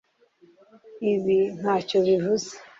[1.13, 2.51] Ibi ntacyo bivuze